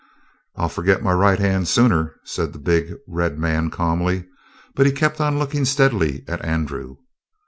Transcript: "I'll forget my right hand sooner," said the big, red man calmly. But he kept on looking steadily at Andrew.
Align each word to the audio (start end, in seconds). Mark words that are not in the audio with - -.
"I'll 0.55 0.67
forget 0.67 1.03
my 1.03 1.13
right 1.13 1.37
hand 1.37 1.67
sooner," 1.67 2.15
said 2.23 2.53
the 2.53 2.57
big, 2.59 2.95
red 3.07 3.37
man 3.37 3.69
calmly. 3.69 4.25
But 4.73 4.87
he 4.87 4.91
kept 4.93 5.21
on 5.21 5.37
looking 5.37 5.63
steadily 5.63 6.23
at 6.27 6.43
Andrew. 6.43 6.95